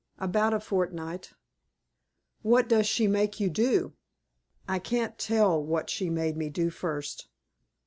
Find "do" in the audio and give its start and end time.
3.51-3.93, 6.49-6.71